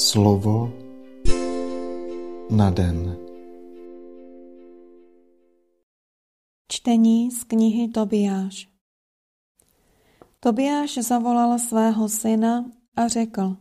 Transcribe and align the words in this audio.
Slovo 0.00 0.72
na 2.50 2.70
den. 2.70 3.16
Čtení 6.72 7.30
z 7.30 7.44
knihy 7.44 7.88
Tobiáš. 7.88 8.72
Tobiáš 10.40 11.04
zavolal 11.04 11.58
svého 11.58 12.08
syna 12.08 12.64
a 12.96 13.08
řekl, 13.08 13.56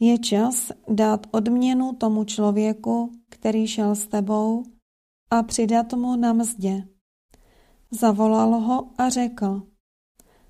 je 0.00 0.18
čas 0.18 0.72
dát 0.88 1.26
odměnu 1.30 1.92
tomu 1.96 2.24
člověku, 2.24 3.12
který 3.28 3.66
šel 3.66 3.94
s 3.94 4.06
tebou, 4.06 4.64
a 5.30 5.42
přidat 5.42 5.92
mu 5.92 6.16
na 6.16 6.32
mzdě. 6.32 6.84
Zavolal 7.90 8.60
ho 8.60 8.90
a 8.98 9.08
řekl, 9.08 9.62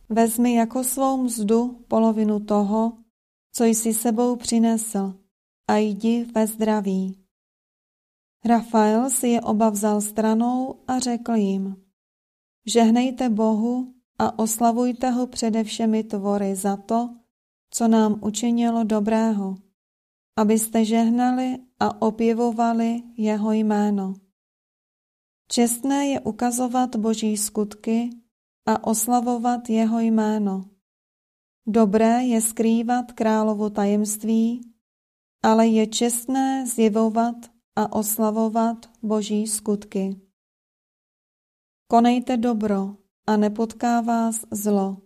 vezmi 0.09 0.55
jako 0.55 0.85
svou 0.85 1.23
mzdu 1.23 1.85
polovinu 1.89 2.41
toho, 2.41 3.00
co 3.53 3.65
jsi 3.65 3.95
sebou 3.95 4.37
přinesl, 4.37 5.15
a 5.69 5.77
jdi 5.77 6.25
ve 6.35 6.47
zdraví. 6.47 7.17
Rafael 8.45 9.11
si 9.11 9.29
je 9.29 9.41
oba 9.41 9.71
vzal 9.71 10.01
stranou 10.01 10.81
a 10.89 10.99
řekl 10.99 11.35
jim, 11.35 11.77
žehnejte 12.67 13.29
Bohu 13.29 13.95
a 14.19 14.39
oslavujte 14.39 15.11
ho 15.11 15.27
přede 15.27 15.65
všemi 15.65 16.05
tvory 16.05 16.57
za 16.57 16.77
to, 16.77 17.11
co 17.71 17.89
nám 17.89 18.19
učinilo 18.23 18.85
dobrého, 18.85 19.57
abyste 20.37 20.85
žehnali 20.85 21.59
a 21.81 22.03
opěvovali 22.03 23.03
jeho 23.17 23.53
jméno. 23.53 24.15
Čestné 25.49 26.07
je 26.07 26.21
ukazovat 26.21 26.97
boží 26.97 27.37
skutky 27.37 28.11
a 28.67 28.85
oslavovat 28.87 29.71
jeho 29.71 30.01
jméno. 30.01 30.65
Dobré 31.71 32.27
je 32.27 32.41
skrývat 32.41 33.13
královo 33.13 33.71
tajemství, 33.71 34.75
ale 35.43 35.67
je 35.67 35.87
čestné 35.87 36.67
zjevovat 36.67 37.37
a 37.77 37.93
oslavovat 37.93 38.91
boží 39.03 39.47
skutky. 39.47 40.21
Konejte 41.87 42.37
dobro 42.37 42.97
a 43.27 43.37
nepotká 43.37 44.01
vás 44.01 44.43
zlo. 44.51 44.97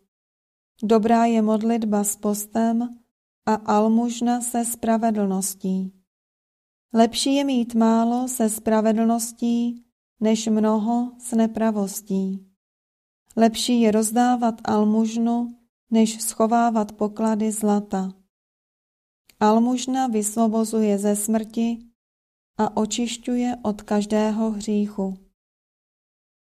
Dobrá 0.83 1.25
je 1.25 1.42
modlitba 1.42 2.05
s 2.05 2.16
postem 2.16 2.98
a 3.47 3.55
almužna 3.55 4.41
se 4.41 4.64
spravedlností. 4.64 5.92
Lepší 6.94 7.34
je 7.34 7.44
mít 7.44 7.75
málo 7.75 8.28
se 8.28 8.48
spravedlností, 8.48 9.84
než 10.20 10.47
mnoho 10.47 11.12
s 11.19 11.33
nepravostí. 11.33 12.47
Lepší 13.36 13.81
je 13.81 13.91
rozdávat 13.91 14.55
almužnu, 14.64 15.63
než 15.90 16.22
schovávat 16.22 16.92
poklady 16.92 17.52
zlata. 17.52 18.12
Almužna 19.40 20.06
vysvobozuje 20.06 20.98
ze 20.98 21.16
smrti 21.16 21.78
a 22.58 22.76
očišťuje 22.76 23.56
od 23.62 23.82
každého 23.82 24.50
hříchu. 24.50 25.18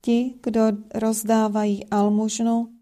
Ti, 0.02 0.38
kdo 0.42 0.60
rozdávají 0.94 1.90
almužnu, 1.90 2.74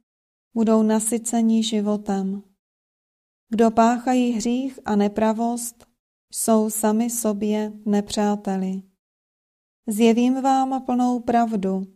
budou 0.55 0.83
nasyceni 0.83 1.63
životem. 1.63 2.43
Kdo 3.49 3.71
páchají 3.71 4.33
hřích 4.33 4.79
a 4.85 4.97
nepravost, 4.97 5.87
jsou 6.33 6.71
sami 6.71 7.11
sobě 7.11 7.73
nepřáteli. 7.85 8.83
Zjevím 9.87 10.43
vám 10.43 10.83
plnou 10.83 11.21
pravdu 11.21 11.87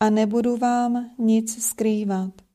a 0.00 0.10
nebudu 0.10 0.56
vám 0.56 1.10
nic 1.18 1.64
skrývat. 1.64 2.45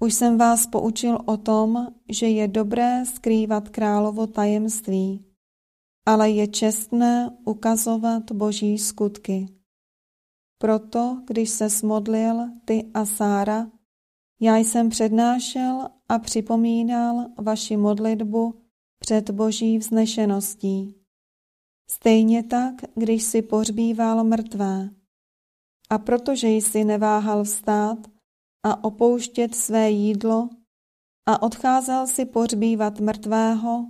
Už 0.00 0.14
jsem 0.14 0.38
vás 0.38 0.66
poučil 0.66 1.18
o 1.24 1.36
tom, 1.36 1.86
že 2.08 2.26
je 2.26 2.48
dobré 2.48 3.04
skrývat 3.04 3.68
královo 3.68 4.26
tajemství, 4.26 5.24
ale 6.06 6.30
je 6.30 6.46
čestné 6.46 7.30
ukazovat 7.44 8.32
boží 8.32 8.78
skutky. 8.78 9.48
Proto, 10.58 11.22
když 11.26 11.50
se 11.50 11.70
smodlil 11.70 12.48
ty 12.64 12.90
a 12.94 13.04
Sára, 13.04 13.70
já 14.40 14.56
jsem 14.56 14.88
přednášel 14.88 15.88
a 16.08 16.18
připomínal 16.18 17.26
vaši 17.38 17.76
modlitbu 17.76 18.54
před 18.98 19.30
boží 19.30 19.78
vznešeností. 19.78 20.94
Stejně 21.90 22.42
tak, 22.42 22.74
když 22.94 23.22
si 23.22 23.42
pohřbíval 23.42 24.24
mrtvé. 24.24 24.90
A 25.90 25.98
protože 25.98 26.48
jsi 26.48 26.84
neváhal 26.84 27.44
vstát, 27.44 27.98
a 28.64 28.84
opouštět 28.84 29.54
své 29.54 29.90
jídlo 29.90 30.48
a 31.26 31.42
odcházel 31.42 32.06
si 32.06 32.24
pohřbívat 32.24 33.00
mrtvého, 33.00 33.86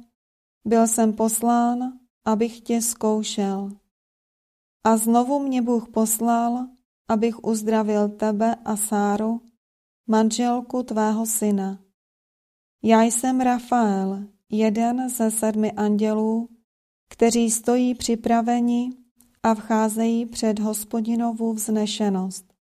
byl 0.64 0.86
jsem 0.86 1.12
poslán, 1.12 1.98
abych 2.24 2.60
tě 2.60 2.82
zkoušel. 2.82 3.70
A 4.84 4.96
znovu 4.96 5.38
mě 5.38 5.62
Bůh 5.62 5.88
poslal, 5.88 6.68
abych 7.08 7.44
uzdravil 7.44 8.08
tebe 8.08 8.54
a 8.64 8.76
Sáru, 8.76 9.40
manželku 10.06 10.82
tvého 10.82 11.26
syna. 11.26 11.78
Já 12.82 13.02
jsem 13.02 13.40
Rafael, 13.40 14.24
jeden 14.50 15.08
ze 15.08 15.30
sedmi 15.30 15.72
andělů, 15.72 16.48
kteří 17.10 17.50
stojí 17.50 17.94
připraveni 17.94 18.90
a 19.42 19.54
vcházejí 19.54 20.26
před 20.26 20.58
hospodinovu 20.58 21.52
vznešenost. 21.52 22.53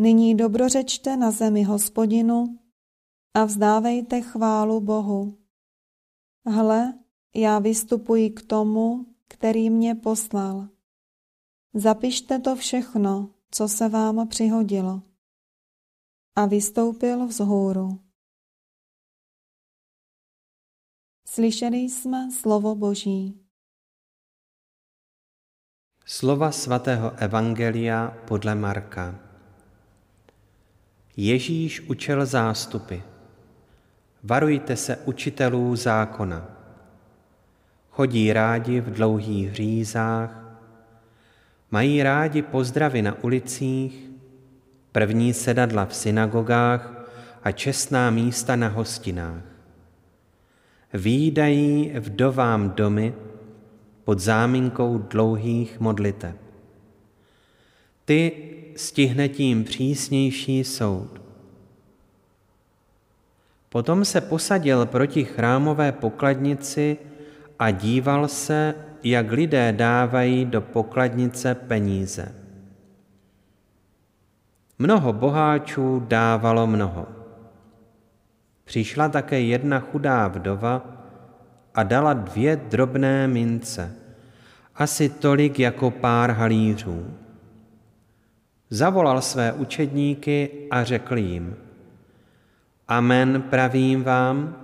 Nyní 0.00 0.36
dobrořečte 0.36 1.16
na 1.16 1.30
zemi 1.30 1.62
hospodinu 1.62 2.58
a 3.34 3.44
vzdávejte 3.44 4.20
chválu 4.20 4.80
Bohu. 4.80 5.38
Hle, 6.46 6.98
já 7.34 7.58
vystupuji 7.58 8.30
k 8.30 8.42
tomu, 8.42 9.06
který 9.28 9.70
mě 9.70 9.94
poslal. 9.94 10.68
Zapište 11.74 12.38
to 12.38 12.56
všechno, 12.56 13.34
co 13.50 13.68
se 13.68 13.88
vám 13.88 14.28
přihodilo. 14.28 15.02
A 16.36 16.46
vystoupil 16.46 17.26
vzhůru. 17.26 18.00
Slyšeli 21.28 21.76
jsme 21.76 22.30
slovo 22.30 22.74
Boží. 22.74 23.46
Slova 26.04 26.52
svatého 26.52 27.16
Evangelia 27.16 28.24
podle 28.28 28.54
Marka. 28.54 29.27
Ježíš 31.20 31.80
učil 31.80 32.26
zástupy. 32.26 32.96
Varujte 34.22 34.76
se 34.76 34.96
učitelů 34.96 35.76
zákona. 35.76 36.46
Chodí 37.90 38.32
rádi 38.32 38.80
v 38.80 38.90
dlouhých 38.90 39.54
řízách, 39.54 40.58
mají 41.70 42.02
rádi 42.02 42.42
pozdravy 42.42 43.02
na 43.02 43.24
ulicích, 43.24 44.10
první 44.92 45.34
sedadla 45.34 45.86
v 45.86 45.94
synagogách 45.94 47.08
a 47.42 47.52
čestná 47.52 48.10
místa 48.10 48.56
na 48.56 48.68
hostinách. 48.68 49.42
Výdají 50.94 51.92
vdovám 51.98 52.70
domy 52.70 53.14
pod 54.04 54.18
záminkou 54.18 54.98
dlouhých 54.98 55.80
modliteb. 55.80 56.36
Ty 58.04 58.48
stihne 58.78 59.28
tím 59.28 59.64
přísnější 59.64 60.64
soud. 60.64 61.20
Potom 63.68 64.04
se 64.04 64.20
posadil 64.20 64.86
proti 64.86 65.24
chrámové 65.24 65.92
pokladnici 65.92 66.96
a 67.58 67.70
díval 67.70 68.28
se, 68.28 68.74
jak 69.02 69.32
lidé 69.32 69.72
dávají 69.72 70.44
do 70.44 70.60
pokladnice 70.60 71.54
peníze. 71.54 72.34
Mnoho 74.78 75.12
boháčů 75.12 76.04
dávalo 76.08 76.66
mnoho. 76.66 77.06
Přišla 78.64 79.08
také 79.08 79.40
jedna 79.40 79.80
chudá 79.80 80.28
vdova 80.28 80.86
a 81.74 81.82
dala 81.82 82.12
dvě 82.12 82.56
drobné 82.56 83.28
mince, 83.28 83.94
asi 84.74 85.08
tolik 85.08 85.58
jako 85.58 85.90
pár 85.90 86.30
halířů. 86.30 87.27
Zavolal 88.70 89.22
své 89.22 89.52
učedníky 89.52 90.50
a 90.70 90.84
řekl 90.84 91.16
jim, 91.18 91.56
Amen 92.88 93.42
pravím 93.42 94.04
vám, 94.04 94.56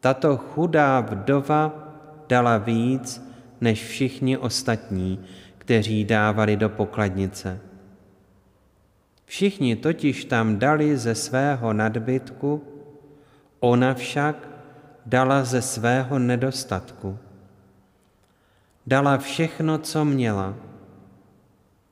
tato 0.00 0.36
chudá 0.36 1.00
vdova 1.00 1.88
dala 2.28 2.58
víc 2.58 3.28
než 3.60 3.84
všichni 3.84 4.38
ostatní, 4.38 5.24
kteří 5.58 6.04
dávali 6.04 6.56
do 6.56 6.68
pokladnice. 6.68 7.60
Všichni 9.24 9.76
totiž 9.76 10.24
tam 10.24 10.58
dali 10.58 10.96
ze 10.96 11.14
svého 11.14 11.72
nadbytku, 11.72 12.62
ona 13.60 13.94
však 13.94 14.48
dala 15.06 15.44
ze 15.44 15.62
svého 15.62 16.18
nedostatku. 16.18 17.18
Dala 18.86 19.18
všechno, 19.18 19.78
co 19.78 20.04
měla, 20.04 20.54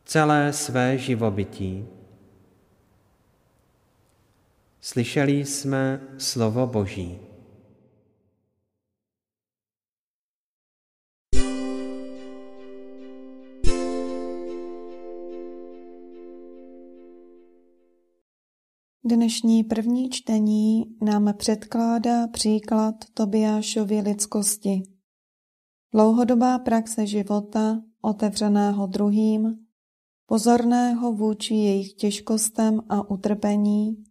celé 0.07 0.53
své 0.53 0.99
živobytí. 0.99 1.87
Slyšeli 4.81 5.33
jsme 5.33 6.01
slovo 6.19 6.67
Boží. 6.67 7.19
Dnešní 19.05 19.65
první 19.65 20.11
čtení 20.11 20.97
nám 21.03 21.35
předkládá 21.37 22.29
příklad 22.29 22.95
Tobiášovi 23.15 24.01
lidskosti. 24.01 24.83
Dlouhodobá 25.95 26.59
praxe 26.59 27.07
života, 27.07 27.83
otevřeného 28.01 28.87
druhým, 28.87 29.66
pozorného 30.27 31.13
vůči 31.13 31.55
jejich 31.55 31.93
těžkostem 31.93 32.81
a 32.89 33.11
utrpení, 33.11 34.05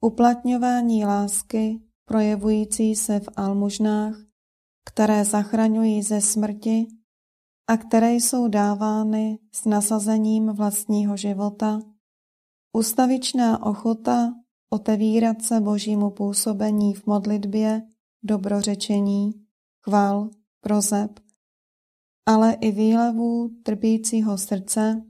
uplatňování 0.00 1.04
lásky, 1.04 1.80
projevující 2.04 2.96
se 2.96 3.20
v 3.20 3.28
almužnách, 3.36 4.26
které 4.84 5.24
zachraňují 5.24 6.02
ze 6.02 6.20
smrti 6.20 6.86
a 7.70 7.76
které 7.76 8.12
jsou 8.12 8.48
dávány 8.48 9.38
s 9.52 9.64
nasazením 9.64 10.46
vlastního 10.46 11.16
života, 11.16 11.80
ustavičná 12.72 13.62
ochota 13.62 14.34
otevírat 14.70 15.42
se 15.42 15.60
božímu 15.60 16.10
působení 16.10 16.94
v 16.94 17.06
modlitbě, 17.06 17.82
dobrořečení, 18.22 19.32
chvál, 19.82 20.30
prozeb, 20.60 21.20
ale 22.26 22.52
i 22.52 22.70
výlevů 22.70 23.50
trpícího 23.62 24.38
srdce, 24.38 25.02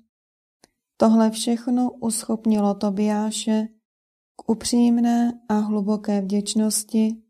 tohle 0.96 1.30
všechno 1.30 1.90
uschopnilo 1.90 2.74
Tobiáše 2.74 3.68
k 4.36 4.50
upřímné 4.50 5.40
a 5.48 5.54
hluboké 5.54 6.20
vděčnosti, 6.20 7.22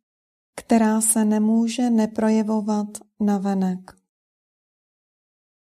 která 0.56 1.00
se 1.00 1.24
nemůže 1.24 1.90
neprojevovat 1.90 2.86
na 3.20 3.38
venek. 3.38 3.96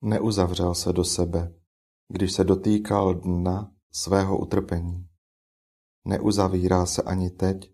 Neuzavřel 0.03 0.75
se 0.75 0.93
do 0.93 1.05
sebe, 1.05 1.55
když 2.09 2.33
se 2.33 2.45
dotýkal 2.45 3.15
dna 3.15 3.73
svého 3.93 4.39
utrpení. 4.39 5.09
Neuzavírá 6.05 6.87
se 6.87 7.03
ani 7.03 7.31
teď, 7.31 7.73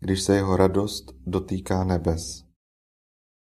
když 0.00 0.22
se 0.22 0.34
jeho 0.36 0.56
radost 0.56 1.12
dotýká 1.26 1.84
nebes. 1.84 2.44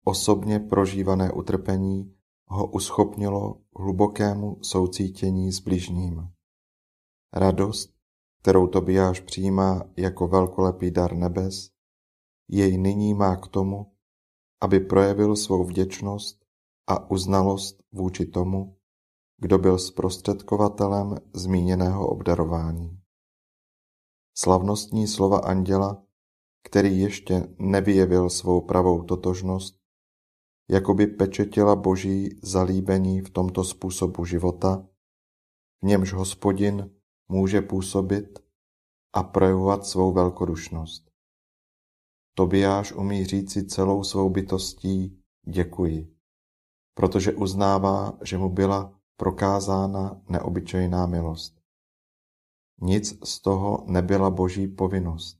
Osobně 0.05 0.59
prožívané 0.59 1.31
utrpení 1.31 2.15
ho 2.53 2.67
uschopnilo 2.67 3.61
hlubokému 3.75 4.57
soucítění 4.61 5.51
s 5.51 5.59
bližním. 5.59 6.29
Radost, 7.33 7.93
kterou 8.41 8.67
Tobiáš 8.67 9.19
přijímá 9.19 9.83
jako 9.97 10.27
velkolepý 10.27 10.91
dar 10.91 11.15
nebes, 11.15 11.69
jej 12.47 12.77
nyní 12.77 13.13
má 13.13 13.35
k 13.35 13.47
tomu, 13.47 13.93
aby 14.61 14.79
projevil 14.79 15.35
svou 15.35 15.63
vděčnost 15.63 16.45
a 16.87 17.11
uznalost 17.11 17.83
vůči 17.91 18.25
tomu, 18.25 18.77
kdo 19.37 19.57
byl 19.57 19.79
zprostředkovatelem 19.79 21.15
zmíněného 21.33 22.07
obdarování. 22.07 23.01
Slavnostní 24.37 25.07
slova 25.07 25.39
anděla, 25.39 26.03
který 26.63 26.99
ještě 26.99 27.55
nevyjevil 27.59 28.29
svou 28.29 28.61
pravou 28.61 29.03
totožnost, 29.03 29.80
jakoby 30.69 31.07
pečetila 31.07 31.75
boží 31.75 32.39
zalíbení 32.43 33.21
v 33.21 33.29
tomto 33.29 33.63
způsobu 33.63 34.25
života, 34.25 34.87
v 35.81 35.87
němž 35.87 36.13
hospodin 36.13 36.91
může 37.29 37.61
působit 37.61 38.39
a 39.13 39.23
projevovat 39.23 39.85
svou 39.85 40.13
velkodušnost. 40.13 41.11
Tobiáš 42.35 42.91
umí 42.91 43.25
říci 43.25 43.65
celou 43.65 44.03
svou 44.03 44.29
bytostí 44.29 45.23
děkuji, 45.47 46.15
protože 46.93 47.33
uznává, 47.33 48.17
že 48.23 48.37
mu 48.37 48.49
byla 48.49 48.99
prokázána 49.17 50.21
neobyčejná 50.29 51.05
milost. 51.05 51.61
Nic 52.81 53.29
z 53.29 53.39
toho 53.41 53.85
nebyla 53.87 54.29
boží 54.29 54.67
povinnost 54.67 55.39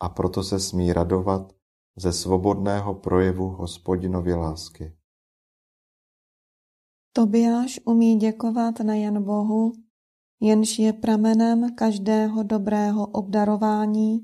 a 0.00 0.08
proto 0.08 0.42
se 0.42 0.60
smí 0.60 0.92
radovat 0.92 1.57
ze 2.00 2.12
svobodného 2.12 2.94
projevu 2.94 3.48
hospodinovy 3.48 4.34
lásky. 4.34 4.92
Tobiáš 7.12 7.80
umí 7.84 8.16
děkovat 8.16 8.80
nejen 8.80 9.24
Bohu, 9.24 9.72
jenž 10.40 10.78
je 10.78 10.92
pramenem 10.92 11.74
každého 11.74 12.42
dobrého 12.42 13.06
obdarování, 13.06 14.20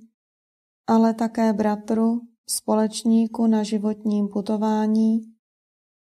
ale 0.87 1.15
také 1.15 1.53
bratru, 1.53 2.21
společníku 2.49 3.47
na 3.47 3.63
životním 3.63 4.29
putování, 4.29 5.21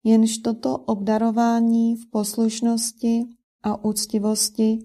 jenž 0.03 0.37
toto 0.37 0.77
obdarování 0.77 1.95
v 1.95 2.09
poslušnosti 2.09 3.25
a 3.63 3.83
úctivosti 3.83 4.79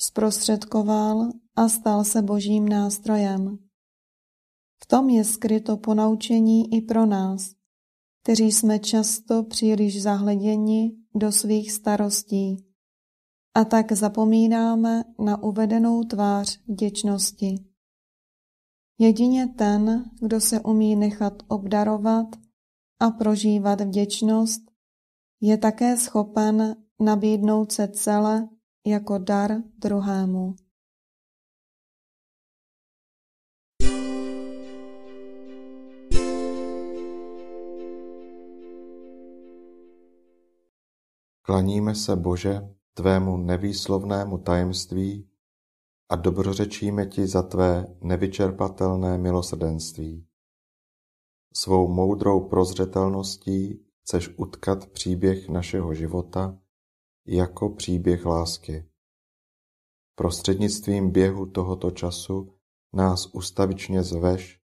zprostředkoval 0.00 1.28
a 1.56 1.68
stal 1.68 2.04
se 2.04 2.22
božím 2.22 2.68
nástrojem. 2.68 3.69
V 4.84 4.86
tom 4.86 5.08
je 5.08 5.24
skryto 5.24 5.76
ponaučení 5.76 6.74
i 6.74 6.80
pro 6.80 7.06
nás, 7.06 7.54
kteří 8.22 8.52
jsme 8.52 8.78
často 8.78 9.42
příliš 9.42 10.02
zahleděni 10.02 10.96
do 11.14 11.32
svých 11.32 11.72
starostí 11.72 12.70
a 13.54 13.64
tak 13.64 13.92
zapomínáme 13.92 15.04
na 15.18 15.42
uvedenou 15.42 16.04
tvář 16.04 16.60
vděčnosti. 16.68 17.54
Jedině 18.98 19.46
ten, 19.46 20.04
kdo 20.20 20.40
se 20.40 20.60
umí 20.60 20.96
nechat 20.96 21.42
obdarovat 21.48 22.26
a 23.00 23.10
prožívat 23.10 23.80
vděčnost, 23.80 24.62
je 25.40 25.58
také 25.58 25.96
schopen 25.96 26.76
nabídnout 27.00 27.72
se 27.72 27.88
celé 27.88 28.48
jako 28.86 29.18
dar 29.18 29.62
druhému. 29.78 30.54
Klaníme 41.50 41.94
se, 41.94 42.16
Bože, 42.16 42.74
tvému 42.94 43.36
nevýslovnému 43.36 44.38
tajemství 44.38 45.28
a 46.08 46.16
dobrořečíme 46.16 47.06
ti 47.06 47.26
za 47.26 47.42
tvé 47.42 47.86
nevyčerpatelné 48.00 49.18
milosrdenství. 49.18 50.26
Svou 51.54 51.88
moudrou 51.88 52.48
prozřetelností 52.48 53.86
chceš 54.02 54.30
utkat 54.36 54.86
příběh 54.86 55.48
našeho 55.48 55.94
života 55.94 56.58
jako 57.26 57.70
příběh 57.70 58.26
lásky. 58.26 58.88
Prostřednictvím 60.14 61.10
běhu 61.10 61.46
tohoto 61.46 61.90
času 61.90 62.54
nás 62.92 63.26
ustavičně 63.26 64.02
zveš 64.02 64.60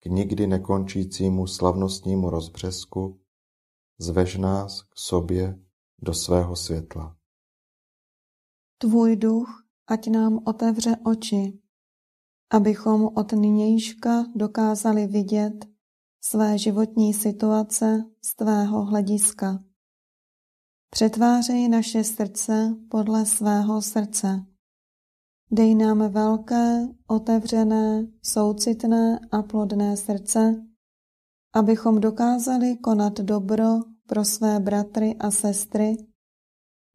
k 0.00 0.06
nikdy 0.06 0.46
nekončícímu 0.46 1.46
slavnostnímu 1.46 2.30
rozbřesku, 2.30 3.20
zveš 3.98 4.36
nás 4.36 4.82
k 4.82 4.98
sobě 4.98 5.67
do 6.02 6.14
svého 6.14 6.56
světla. 6.56 7.16
Tvůj 8.78 9.16
duch 9.16 9.64
ať 9.86 10.08
nám 10.08 10.40
otevře 10.44 10.96
oči, 11.04 11.58
abychom 12.50 13.04
od 13.04 13.32
nynějška 13.32 14.24
dokázali 14.34 15.06
vidět 15.06 15.66
své 16.20 16.58
životní 16.58 17.14
situace 17.14 18.04
z 18.24 18.34
tvého 18.34 18.84
hlediska. 18.84 19.64
Přetvářej 20.90 21.68
naše 21.68 22.04
srdce 22.04 22.76
podle 22.90 23.26
svého 23.26 23.82
srdce. 23.82 24.46
Dej 25.50 25.74
nám 25.74 26.12
velké, 26.12 26.88
otevřené, 27.06 28.06
soucitné 28.22 29.20
a 29.30 29.42
plodné 29.42 29.96
srdce, 29.96 30.66
abychom 31.54 32.00
dokázali 32.00 32.76
konat 32.76 33.20
dobro 33.20 33.80
pro 34.08 34.24
své 34.24 34.60
bratry 34.60 35.16
a 35.16 35.30
sestry 35.30 35.96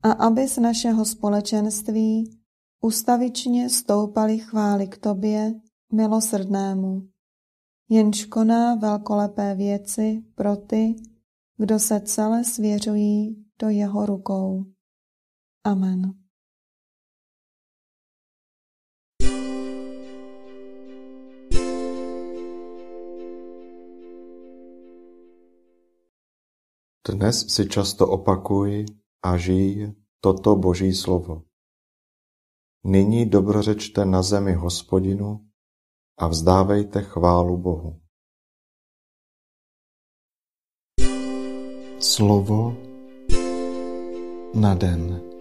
a 0.04 0.12
aby 0.12 0.48
z 0.48 0.58
našeho 0.58 1.06
společenství 1.06 2.40
ustavičně 2.82 3.70
stoupali 3.70 4.40
chvály 4.40 4.88
k 4.88 4.98
tobě, 4.98 5.54
milosrdnému, 5.94 7.10
jenž 7.90 8.26
koná 8.26 8.76
velkolepé 8.76 9.56
věci 9.56 10.24
pro 10.36 10.56
ty, 10.56 10.96
kdo 11.58 11.80
se 11.80 12.00
celé 12.00 12.44
svěřují 12.44 13.46
do 13.60 13.70
jeho 13.70 14.06
rukou. 14.06 14.66
Amen. 15.64 16.23
Dnes 27.04 27.52
si 27.52 27.68
často 27.68 28.08
opakuj 28.08 28.88
a 29.28 29.36
žij 29.36 29.92
toto 30.24 30.56
Boží 30.56 30.96
slovo. 30.96 31.44
Nyní 32.84 33.26
dobrořečte 33.26 34.06
na 34.06 34.24
zemi 34.24 34.54
Hospodinu 34.54 35.44
a 36.20 36.28
vzdávejte 36.28 37.02
chválu 37.02 37.58
Bohu. 37.58 38.00
Slovo 42.00 42.78
na 44.56 44.76
den. 44.76 45.33